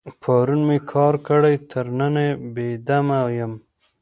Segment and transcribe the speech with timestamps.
[0.21, 3.53] پرون مې کار کړی، تر ننه بې دمه یم.